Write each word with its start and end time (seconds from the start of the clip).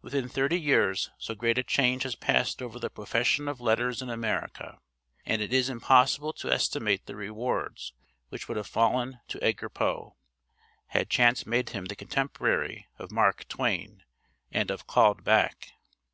Within 0.00 0.26
thirty 0.26 0.58
years 0.58 1.10
so 1.18 1.34
great 1.34 1.58
a 1.58 1.62
change 1.62 2.04
has 2.04 2.14
passed 2.14 2.62
over 2.62 2.78
the 2.78 2.88
profession 2.88 3.46
of 3.46 3.60
letters 3.60 4.00
in 4.00 4.08
America; 4.08 4.78
and 5.26 5.42
it 5.42 5.52
is 5.52 5.68
impossible 5.68 6.32
to 6.32 6.50
estimate 6.50 7.04
the 7.04 7.14
rewards 7.14 7.92
which 8.30 8.48
would 8.48 8.56
have 8.56 8.66
fallen 8.66 9.20
to 9.28 9.44
Edgar 9.44 9.68
Poe, 9.68 10.16
had 10.86 11.10
chance 11.10 11.44
made 11.44 11.68
him 11.68 11.84
the 11.84 11.94
contemporary 11.94 12.86
of 12.98 13.12
Mark 13.12 13.46
Twain 13.48 14.02
and 14.50 14.70
of 14.70 14.86
'Called 14.86 15.22
Back.' 15.22 15.74